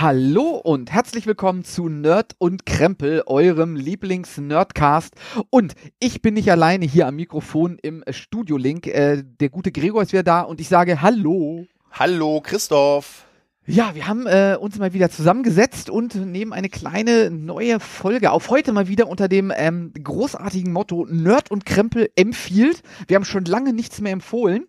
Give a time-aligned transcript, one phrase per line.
[0.00, 5.16] Hallo und herzlich willkommen zu Nerd und Krempel, eurem Lieblings-Nerdcast.
[5.50, 8.86] Und ich bin nicht alleine hier am Mikrofon im Studio-Link.
[8.86, 11.66] Äh, der gute Gregor ist wieder da und ich sage Hallo.
[11.90, 13.26] Hallo, Christoph.
[13.66, 18.50] Ja, wir haben äh, uns mal wieder zusammengesetzt und nehmen eine kleine neue Folge auf.
[18.50, 22.82] Heute mal wieder unter dem ähm, großartigen Motto Nerd und Krempel empfiehlt.
[23.08, 24.68] Wir haben schon lange nichts mehr empfohlen.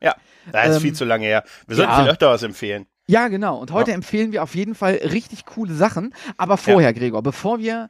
[0.00, 0.14] Ja,
[0.50, 1.44] das ist Ähm, viel zu lange her.
[1.66, 2.00] Wir sollten ja.
[2.00, 2.86] viel öfter was empfehlen.
[3.08, 3.58] Ja, genau.
[3.58, 3.94] Und heute Ja.
[3.96, 6.12] empfehlen wir auf jeden Fall richtig coole Sachen.
[6.36, 7.88] Aber vorher, Gregor, bevor wir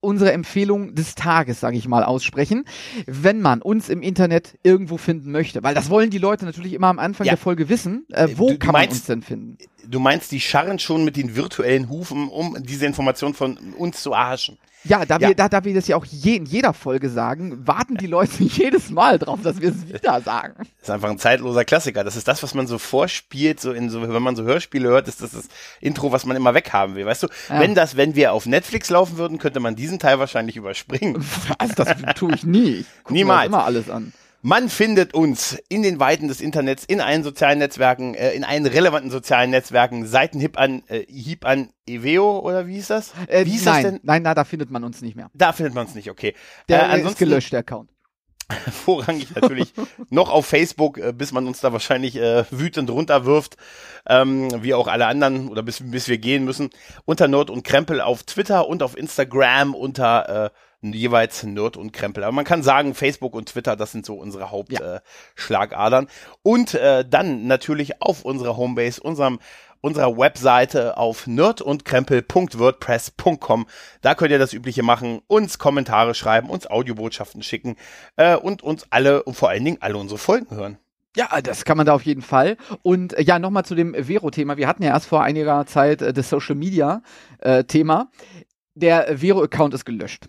[0.00, 2.64] unsere Empfehlung des Tages, sage ich mal, aussprechen,
[3.06, 6.86] wenn man uns im Internet irgendwo finden möchte, weil das wollen die Leute natürlich immer
[6.88, 7.32] am Anfang Ja.
[7.32, 9.58] der Folge wissen, äh, wo Du- du kann man meinst- uns denn finden?
[9.90, 14.12] Du meinst, die scharren schon mit den virtuellen Hufen, um diese Information von uns zu
[14.12, 14.58] erhaschen.
[14.84, 15.28] Ja, da, Ja.
[15.28, 18.32] Wir, da, da wir das ja auch je, in jeder Folge sagen, warten die Leute
[18.44, 20.54] jedes Mal drauf, dass wir es wieder sagen.
[20.58, 22.04] Das ist einfach ein zeitloser Klassiker.
[22.04, 25.08] Das ist das, was man so vorspielt, so in so, wenn man so Hörspiele hört,
[25.08, 25.48] ist das das
[25.80, 27.06] Intro, was man immer weghaben will.
[27.06, 27.58] Weißt du, Ja.
[27.60, 31.24] wenn das, wenn wir auf Netflix laufen würden, könnte man diesen Teil wahrscheinlich überspringen.
[31.58, 32.70] Also das tue ich nie.
[32.80, 34.12] Ich guck mir immer alles an.
[34.48, 38.64] Man findet uns in den Weiten des Internets, in allen sozialen Netzwerken, äh, in allen
[38.64, 43.12] relevanten sozialen Netzwerken, Seiten hip an, äh, Hieb an Eveo oder wie hieß das?
[43.26, 44.00] Äh, wie hieß nein, das denn?
[44.04, 45.30] nein, na, da findet man uns nicht mehr.
[45.34, 46.34] Da findet man es nicht, okay.
[46.66, 47.90] Der äh, ist ansonsten gelöscht, der Account.
[48.72, 49.74] vorrangig natürlich
[50.08, 53.58] noch auf Facebook, äh, bis man uns da wahrscheinlich äh, wütend runterwirft,
[54.08, 56.70] ähm, wie auch alle anderen oder bis, bis wir gehen müssen.
[57.04, 60.50] Unter Nerd und Krempel auf Twitter und auf Instagram unter äh,
[60.82, 62.24] jeweils Nerd und Krempel.
[62.24, 64.98] Aber man kann sagen, Facebook und Twitter, das sind so unsere Hauptschlagadern.
[64.98, 65.00] Äh,
[65.34, 66.08] Schlagadern.
[66.42, 69.40] und äh, dann natürlich auf unserer Homebase, unserem
[69.80, 73.66] unserer Webseite auf nerdundkrempel.wordpress.com.
[74.00, 77.76] Da könnt ihr das Übliche machen, uns Kommentare schreiben, uns Audiobotschaften schicken
[78.16, 80.78] äh, und uns alle und vor allen Dingen alle unsere Folgen hören.
[81.16, 82.56] Ja, das kann man da auf jeden Fall.
[82.82, 84.56] Und äh, ja, nochmal zu dem Vero-Thema.
[84.56, 88.10] Wir hatten ja erst vor einiger Zeit äh, das Social Media-Thema.
[88.74, 90.28] der Vero-Account ist gelöscht.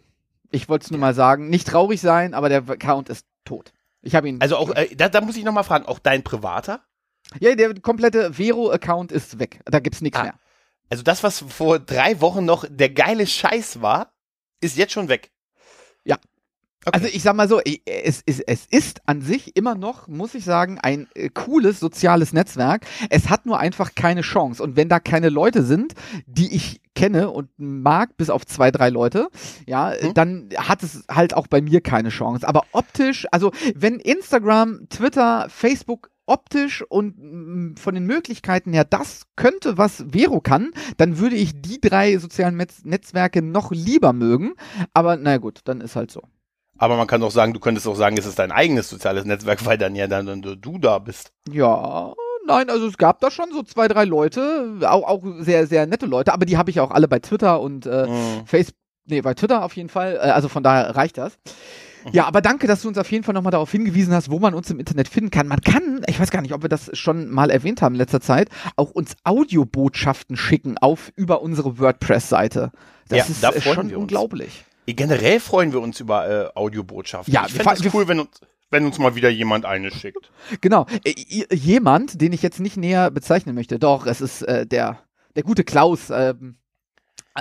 [0.52, 1.50] Ich wollte es nur mal sagen.
[1.50, 3.72] Nicht traurig sein, aber der Account ist tot.
[4.02, 4.42] Ich habe ihn.
[4.42, 6.82] Also auch, äh, da, da muss ich nochmal fragen, auch dein privater?
[7.40, 9.60] ja, der komplette Vero-Account ist weg.
[9.66, 10.24] Da gibt's nichts Ah.
[10.24, 10.34] mehr.
[10.90, 14.12] Also das, was vor drei Wochen noch der geile Scheiß war,
[14.62, 15.32] ist jetzt schon weg.
[16.04, 16.18] Ja.
[16.86, 16.98] Okay.
[16.98, 20.46] Also ich sag mal so, es, es, es ist an sich immer noch, muss ich
[20.46, 22.86] sagen, ein äh, cooles soziales Netzwerk.
[23.10, 24.64] Es hat nur einfach keine Chance.
[24.64, 25.94] Und wenn da keine Leute sind,
[26.26, 29.30] die ich kenne und mag, bis auf zwei, drei Leute,
[29.68, 30.14] ja, Hm.
[30.14, 32.48] dann hat es halt auch bei mir keine Chance.
[32.48, 39.78] Aber optisch, also wenn Instagram, Twitter, Facebook optisch und von den Möglichkeiten her das könnte,
[39.78, 44.54] was Vero kann, dann würde ich die drei sozialen Metz Netzwerke noch lieber mögen.
[44.94, 46.22] Aber naja gut, dann ist halt so.
[46.80, 49.66] Aber man kann doch sagen, du könntest auch sagen, es ist dein eigenes soziales Netzwerk,
[49.66, 51.32] weil dann ja dann, du da bist.
[51.52, 52.14] Ja,
[52.48, 56.06] nein, also es gab da schon so zwei, drei Leute, auch, auch sehr, sehr nette
[56.06, 58.46] Leute, aber die habe ich auch alle bei Twitter und äh, Mhm.
[58.46, 61.38] Facebook, nee, bei Twitter auf jeden Fall, äh, also von daher reicht das.
[62.14, 64.54] Ja, aber danke, dass du uns auf jeden Fall nochmal darauf hingewiesen hast, wo man
[64.54, 65.48] uns im Internet finden kann.
[65.50, 68.22] Man kann, ich weiß gar nicht, ob wir das schon mal erwähnt haben in letzter
[68.22, 68.48] Zeit,
[68.78, 72.72] auch uns Audiobotschaften schicken auf über unsere WordPress-Seite.
[73.10, 74.64] Das Ja, ist da schon unglaublich.
[74.94, 77.34] Generell freuen wir uns über äh, Audiobotschaften.
[77.34, 80.32] Ja, ich wir fände es cool, wenn uns, wenn uns mal wieder jemand eine schickt.
[80.62, 80.86] Genau.
[81.04, 85.00] Äh, jemand, den ich jetzt nicht näher bezeichnen möchte, doch, es ist äh, der,
[85.36, 86.10] der gute Klaus.
[86.10, 86.58] Ähm,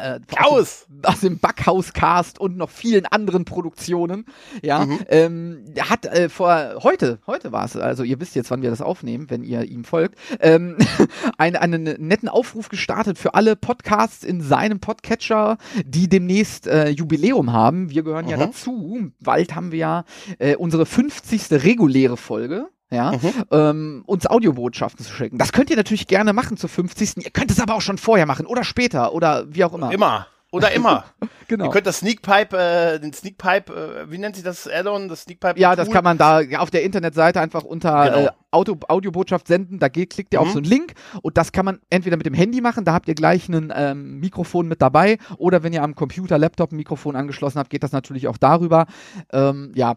[0.03, 0.87] äh, Klaus!
[1.05, 4.25] Aus dem Backhauscast und noch vielen anderen Produktionen.
[4.63, 4.99] Ja, Mhm.
[5.09, 8.81] ähm, hat äh, vor heute, heute war es, also ihr wisst jetzt, wann wir das
[8.83, 10.77] aufnehmen, wenn ihr ihm folgt, ähm,
[11.39, 17.53] einen, einen netten Aufruf gestartet für alle Podcasts in seinem Podcatcher, die demnächst äh, Jubiläum
[17.53, 17.91] haben.
[17.91, 18.41] Wir gehören ja Mhm.
[18.41, 19.11] dazu.
[19.21, 20.05] Bald haben wir ja
[20.39, 21.53] äh, unsere 50.
[21.65, 22.69] reguläre Folge.
[22.91, 23.33] Ja, Mhm.
[23.51, 25.37] ähm, uns Audiobotschaften zu schicken.
[25.39, 27.19] Das könnt ihr natürlich gerne machen zur 50.
[27.25, 29.93] Ihr könnt es aber auch schon vorher machen oder später oder wie auch immer.
[29.93, 30.27] Immer.
[30.51, 31.05] Oder immer.
[31.49, 31.65] Genau.
[31.65, 33.73] Ihr könnt das Sneakpipe, äh, den Sneakpipe,
[34.07, 35.09] äh, wie nennt sich das Add-on?
[35.09, 38.27] Das Sneakpipe Ja, das kann man da auf der Internetseite einfach unter Genau.
[38.27, 39.79] äh, Auto, Audiobotschaft senden.
[39.79, 40.53] Da geht, klickt ihr auf Mhm.
[40.53, 40.93] so einen Link
[41.23, 44.21] und das kann man entweder mit dem Handy machen, da habt ihr gleich ein ähm,
[44.21, 47.93] Mikrofon mit dabei oder wenn ihr am Computer, Laptop ein Mikrofon angeschlossen habt, geht das
[47.93, 48.85] natürlich auch darüber.
[49.33, 49.97] Ähm, ja.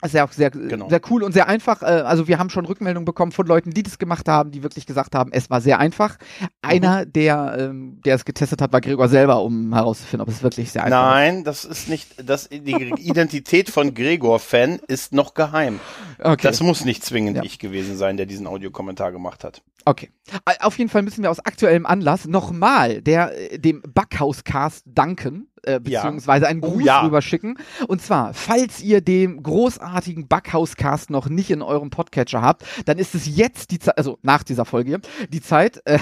[0.00, 0.88] Das ist ja auch sehr, Genau.
[0.88, 1.82] sehr cool und sehr einfach.
[1.82, 4.86] Äh, Also wir haben schon Rückmeldungen bekommen von Leuten, die das gemacht haben, die wirklich
[4.86, 6.16] gesagt haben, es war sehr einfach.
[6.62, 7.12] Einer, Mhm.
[7.12, 10.84] der, ähm, der es getestet hat, war Gregor selber, um herauszufinden, ob es wirklich sehr
[10.84, 15.80] einfach Nein, das ist nicht, das, die Identität von Gregor-Fan ist noch geheim.
[16.18, 16.24] ist.
[16.24, 16.42] Okay.
[16.46, 17.42] Das muss nicht zwingend Ja.
[17.42, 19.62] ich gewesen sein, der diesen Audiokommentar gemacht hat.
[19.84, 20.10] Okay.
[20.46, 25.48] Äh, Auf jeden Fall müssen wir aus aktuellem Anlass nochmal der, äh, dem Backhauscast danken,
[25.68, 27.02] äh, beziehungsweise einen Oh, Gruß ja.
[27.02, 27.58] rüberschicken.
[27.86, 33.14] Und zwar, falls ihr dem großartigen Backhauscast noch nicht in eurem Podcatcher habt, dann ist
[33.14, 35.98] es jetzt die Zeit, also nach dieser Folge hier, die Zeit, äh,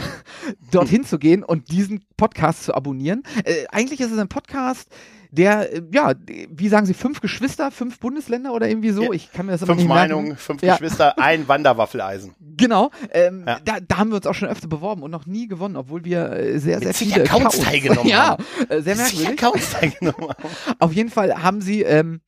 [0.70, 3.22] dorthin zu gehen und diesen Podcast zu abonnieren.
[3.44, 4.88] Äh, eigentlich ist es ein Podcast,
[5.31, 6.14] der, äh, ja,
[6.50, 9.02] wie sagen Sie, fünf Geschwister, fünf Bundesländer oder irgendwie so?
[9.05, 9.11] Ja.
[9.12, 10.12] Ich kann mir das immer Fünf nicht merken.
[10.12, 10.75] Meinungen, fünf Ja.
[10.75, 12.34] Geschwister, ein Wanderwaffeleisen.
[12.56, 13.58] Genau, ähm, Ja.
[13.64, 16.31] da, da haben wir uns auch schon öfter beworben und noch nie gewonnen, obwohl wir
[16.32, 18.44] äh, sehr, sehr Mit viele Accounts teilgenommen ja, haben.
[18.69, 19.28] äh, sehr merkwürdig.
[19.31, 20.49] Accounts teilgenommen haben.
[20.78, 22.20] Auf jeden Fall haben sie ähm,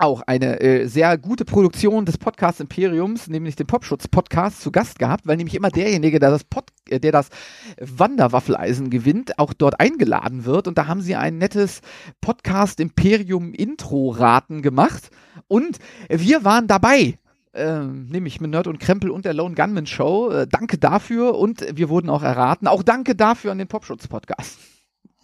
[0.00, 4.98] auch eine äh, sehr gute Produktion des Podcast Imperiums, nämlich den Popschutz Podcast zu Gast
[4.98, 7.28] gehabt, weil nämlich immer derjenige, der das Pod, äh, der das
[7.80, 11.80] Wanderwaffeleisen gewinnt, auch dort eingeladen wird und da haben sie ein nettes
[12.20, 15.10] Podcast Imperium Intro Raten gemacht
[15.48, 17.18] und wir waren dabei.
[17.52, 20.30] Ähm, nämlich mit Nerd und Krempel und der Lone Gunman Show.
[20.30, 22.68] Äh, danke dafür und wir wurden auch erraten.
[22.68, 24.56] Auch danke dafür an den Popschutz Podcast.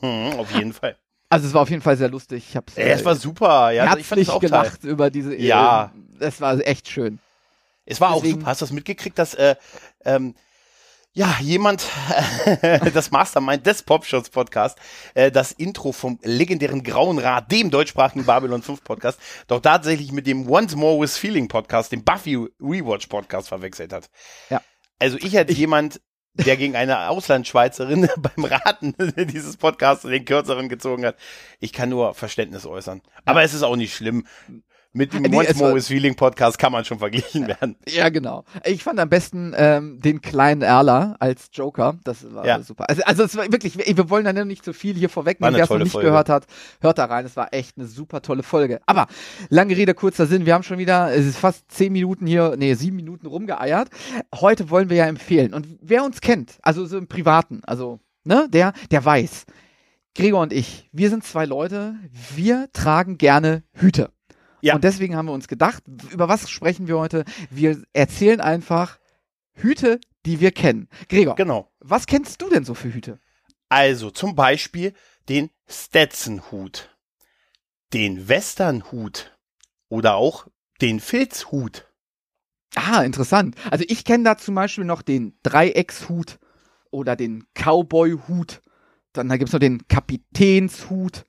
[0.00, 0.96] Hm, auf jeden Fall.
[1.28, 2.44] Also es war auf jeden Fall sehr lustig.
[2.50, 3.70] Ich hab's, Ey, es war super.
[3.72, 4.90] Ja, also ich fand herzlich es auch gelacht toll.
[4.90, 5.34] über diese.
[5.36, 5.92] Ja.
[6.20, 7.18] Äh, es war echt schön.
[7.84, 8.46] Es war auch Deswegen- super.
[8.50, 9.56] Hast du das mitgekriegt, dass äh,
[10.04, 10.34] ähm,
[11.12, 11.84] ja jemand
[12.94, 14.78] das Mastermind des Popschutz Podcast
[15.14, 20.26] äh, das Intro vom legendären Grauen Rat, dem deutschsprachigen Babylon 5 Podcast, doch tatsächlich mit
[20.26, 24.10] dem Once More with Feeling Podcast, dem Buffy Rewatch Podcast verwechselt hat.
[24.50, 24.60] Ja.
[24.98, 26.00] Also ich als jemand,
[26.44, 31.16] der gegen eine Auslandschweizerin beim Raten dieses Podcasts den kürzeren gezogen hat,
[31.60, 33.02] ich kann nur Verständnis äußern.
[33.24, 34.26] Aber es ist auch nicht schlimm.
[34.96, 37.76] Mit dem Nee, Once More with Feeling Podcast kann man schon verglichen werden.
[37.86, 38.44] Ja, genau.
[38.64, 41.98] Ich fand am besten ähm, den kleinen Erler als Joker.
[42.04, 42.60] Das war Ja.
[42.62, 42.88] super.
[42.88, 45.54] Also, also es war wirklich, wir wollen da nicht zu viel hier vorwegnehmen.
[45.54, 46.08] Wer es noch nicht Folge.
[46.08, 46.46] gehört hat,
[46.80, 47.26] hört da rein.
[47.26, 48.80] Es war echt eine super tolle Folge.
[48.86, 49.06] Aber
[49.50, 50.46] lange Rede, kurzer Sinn.
[50.46, 53.88] Wir haben schon wieder, es ist fast zehn Minuten hier, nee, sieben Minuten rumgeeiert.
[54.34, 55.52] Heute wollen wir ja empfehlen.
[55.52, 59.44] Und wer uns kennt, also so im Privaten, also, ne, der, der weiß.
[60.14, 61.96] Gregor und ich, wir sind zwei Leute,
[62.34, 64.10] wir tragen gerne Hüte.
[64.66, 64.74] Ja.
[64.74, 67.24] Und deswegen haben wir uns gedacht, über was sprechen wir heute?
[67.50, 68.98] Wir erzählen einfach
[69.54, 70.88] Hüte, die wir kennen.
[71.08, 71.70] Gregor, Genau.
[71.78, 73.20] was kennst du denn so für Hüte?
[73.68, 74.92] Also zum Beispiel
[75.28, 76.96] den Stetson-Hut,
[77.92, 79.36] den Western-Hut
[79.88, 80.46] oder auch
[80.80, 81.86] den Filzhut.
[82.74, 83.56] Ah, interessant.
[83.70, 86.38] Also ich kenne da zum Beispiel noch den Dreieckshut
[86.90, 88.60] oder den Cowboy-Hut.
[89.12, 91.24] Dann da gibt's noch den Kapitänshut.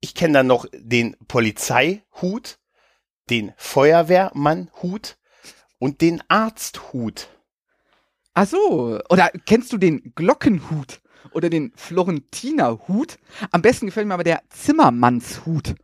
[0.00, 2.58] Ich kenne dann noch den Polizeihut,
[3.30, 5.16] den Feuerwehrmannhut
[5.78, 7.28] und den Arzthut.
[8.34, 9.00] Ach so.
[9.08, 11.00] Oder kennst du den Glockenhut
[11.32, 13.18] oder den Florentinerhut?
[13.50, 15.74] Am besten gefällt mir aber der Zimmermannshut.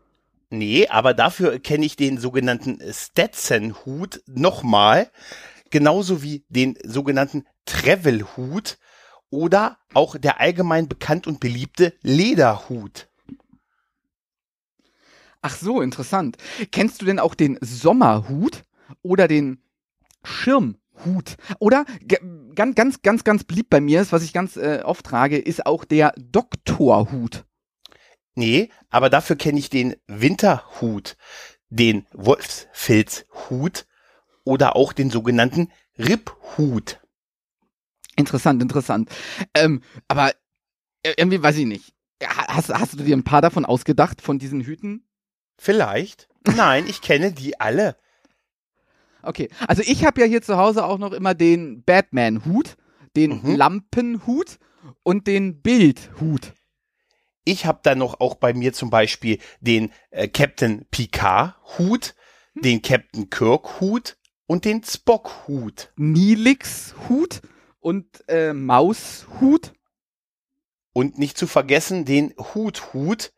[0.50, 5.10] Nee, aber dafür kenne ich den sogenannten Stetson-Hut nochmal,
[5.70, 8.76] genauso wie den sogenannten Travel-Hut
[9.30, 13.08] oder auch der allgemein bekannt und beliebte Lederhut.
[15.42, 16.36] Ach so, interessant.
[16.70, 18.62] Kennst du denn auch den Sommerhut
[19.02, 19.60] oder den
[20.22, 21.36] Schirmhut?
[21.58, 21.84] Oder
[22.54, 25.66] ganz, ganz, ganz, ganz beliebt bei mir ist, was ich ganz äh, oft trage, ist
[25.66, 27.44] auch der Doktorhut.
[28.34, 31.16] Nee, aber dafür kenne ich den Winterhut,
[31.70, 33.86] den Wolfsfilzhut
[34.44, 37.00] oder auch den sogenannten Ripphut.
[38.16, 39.10] Interessant, interessant.
[39.54, 40.30] Ähm, aber
[41.02, 41.94] äh, irgendwie weiß ich nicht.
[42.24, 45.04] Ha- Hast, hast du dir ein paar davon ausgedacht, von diesen Hüten?
[45.58, 46.28] Vielleicht?
[46.56, 47.96] Nein, ich kenne die alle.
[49.22, 52.76] Okay, also ich habe ja hier zu Hause auch noch immer den Batman-Hut,
[53.14, 53.54] den Mhm.
[53.56, 54.58] Lampenhut
[55.02, 56.52] und den Bildhut.
[57.44, 62.14] Ich habe dann noch auch bei mir zum Beispiel den äh, Captain Picard Hut,
[62.54, 64.16] den Captain Kirk Hut
[64.46, 65.92] und den Spock Hut.
[65.96, 67.42] Nilix-Hut
[67.80, 69.72] und äh, Maushut.
[70.92, 73.32] Und nicht zu vergessen den Hut Hut,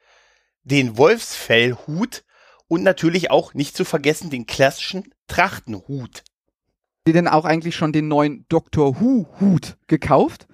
[0.64, 2.24] den Wolfsfellhut
[2.68, 6.18] und natürlich auch nicht zu vergessen den klassischen Trachtenhut.
[6.18, 10.46] Habt ihr denn auch eigentlich schon den neuen Doctor Who-Hut gekauft?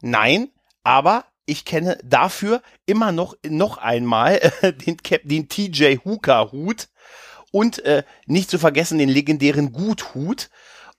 [0.00, 0.50] Nein,
[0.82, 6.88] aber ich kenne dafür immer noch noch einmal äh, den, Cap, den TJ Hooker Hut
[7.50, 10.50] und äh, nicht zu vergessen den legendären Guthut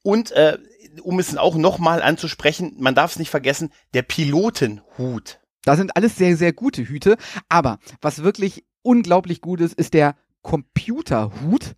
[0.02, 0.58] und äh,
[1.04, 5.40] um es auch noch mal anzusprechen, man darf es nicht vergessen, der Pilotenhut.
[5.64, 7.18] Da sind alles sehr, sehr gute Hüte.
[7.50, 11.76] Aber was wirklich unglaublich gut ist, ist der Computerhut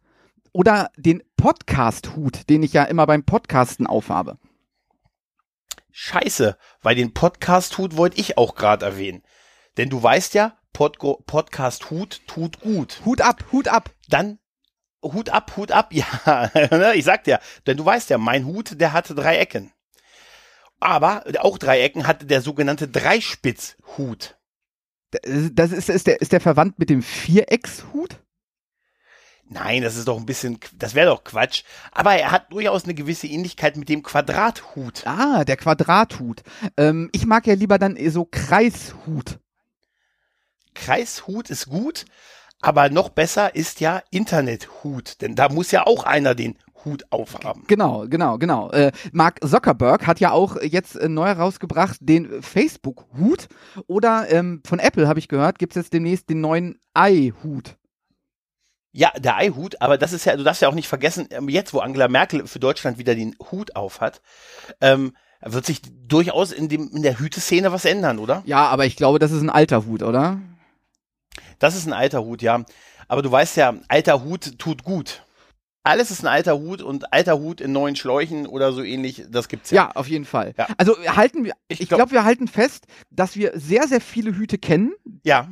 [0.53, 4.37] oder den Podcast-Hut, den ich ja immer beim Podcasten aufhabe?
[5.91, 9.23] Scheiße, weil den Podcast-Hut wollte ich auch gerade erwähnen.
[9.77, 13.01] Denn du weißt ja, Podgo Podcast-Hut tut gut.
[13.03, 13.91] Hut ab, Hut ab.
[14.07, 14.39] Dann
[15.03, 18.79] Hut ab, Hut ab, ja, ne, ich sag dir, denn du weißt ja, mein Hut,
[18.79, 19.71] der hatte drei Ecken.
[20.81, 24.35] Aber auch drei Ecken hatte der sogenannte Dreispitzhut.
[25.11, 28.17] Das ist, ist, der, ist der verwandt mit dem Viereckshut?
[29.47, 31.63] Nein, das ist doch ein bisschen, das wäre doch Quatsch.
[31.91, 35.05] Aber er hat durchaus eine gewisse Ähnlichkeit mit dem Quadrathut.
[35.05, 36.41] Ah, der Quadrathut.
[36.77, 39.39] Ähm, ich mag ja lieber dann so Kreishut.
[40.73, 42.05] Kreishut ist gut,
[42.61, 47.63] aber noch besser ist ja Internethut, denn da muss ja auch einer den Hut aufhaben.
[47.67, 48.69] Genau, genau, genau.
[48.71, 53.47] Äh, Mark Zuckerberg hat ja auch jetzt äh, neu herausgebracht den Facebook-Hut.
[53.87, 57.77] Oder ähm, von Apple habe ich gehört, gibt es jetzt demnächst den neuen i-Hut.
[58.93, 61.73] Ja, der Eihut, aber das ist ja, du darfst ja auch nicht vergessen, ähm, jetzt,
[61.73, 64.21] wo Angela Merkel für Deutschland wieder den Hut auf hat,
[64.81, 68.43] ähm, wird sich durchaus in, dem, in der Hüteszene was ändern, oder?
[68.45, 70.39] Ja, aber ich glaube, das ist ein alter Hut, oder?
[71.57, 72.65] Das ist ein alter Hut, ja.
[73.07, 75.23] Aber du weißt ja, alter Hut tut gut.
[75.83, 79.47] Alles ist ein alter Hut und alter Hut in neuen Schläuchen oder so ähnlich, das
[79.47, 79.85] gibt's ja.
[79.87, 80.53] Ja, auf jeden Fall.
[80.57, 80.67] Ja.
[80.77, 84.35] Also halten wir, ich, ich glaube, glaub, wir halten fest, dass wir sehr, sehr viele
[84.35, 84.93] Hüte kennen.
[85.23, 85.47] Ja.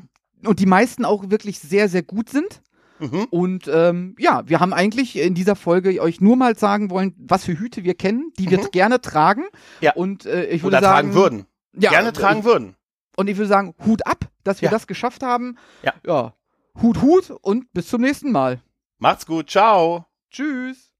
[0.46, 2.62] Und die meisten auch wirklich sehr, sehr gut sind.
[3.00, 3.26] Mhm.
[3.32, 7.46] Und ähm, ja, wir haben eigentlich in dieser Folge euch nur mal sagen wollen, was
[7.46, 8.72] für Hüte wir kennen, die wir mhm.
[8.72, 9.46] gerne tragen.
[9.82, 9.94] Ja.
[9.94, 11.46] Und äh, ich würde Oder sagen, tragen würden.
[11.74, 12.76] Ja, gerne tragen ich, würden.
[13.16, 14.72] Und ich würde sagen, Hut ab, dass wir Ja.
[14.72, 15.58] das geschafft haben.
[15.82, 15.94] Ja.
[16.06, 16.34] ja.
[16.82, 18.62] Hut, Hut und bis zum nächsten Mal.
[19.00, 20.06] Macht's gut, ciao.
[20.32, 20.92] Tschüss.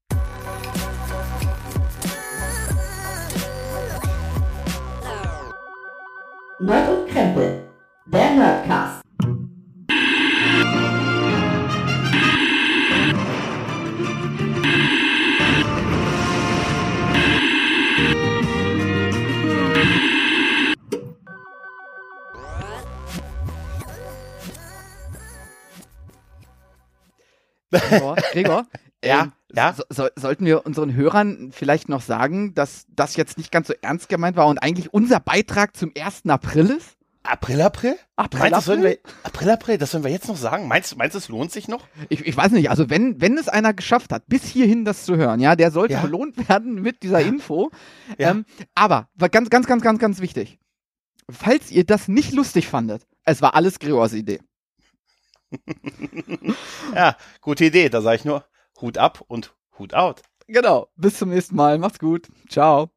[6.58, 7.62] Nerd und Krempel.
[8.06, 8.99] Der Nerdcast.
[27.70, 28.66] Gregor, Gregor
[29.04, 29.74] Ja, ähm, ja.
[29.74, 33.74] So, so, sollten wir unseren Hörern vielleicht noch sagen, dass das jetzt nicht ganz so
[33.82, 36.22] ernst gemeint war und eigentlich unser Beitrag zum 1.
[36.28, 36.96] April ist?
[37.22, 37.96] April, April?
[38.16, 38.82] April, Meinst April?
[38.82, 40.68] wir, April, April, das sollen wir jetzt noch sagen?
[40.68, 41.86] Meinst du, meinst du, es lohnt sich noch?
[42.08, 45.16] Ich, ich weiß nicht, also wenn, wenn es einer geschafft hat, bis hierhin das zu
[45.16, 46.00] hören, ja, der sollte Ja.
[46.00, 47.70] belohnt werden mit dieser Info.
[48.16, 48.30] Ja.
[48.30, 50.58] Ähm, aber, ganz, ganz, ganz, ganz, ganz wichtig.
[51.30, 54.40] Falls ihr das nicht lustig fandet, es war alles Gregors Idee.
[56.94, 57.88] Ja, gute Idee.
[57.88, 58.44] Da sage ich nur
[58.80, 60.22] Hut ab und Hut out.
[60.46, 60.88] Genau.
[60.96, 61.78] Bis zum nächsten Mal.
[61.78, 62.28] Macht's gut.
[62.48, 62.90] Ciao.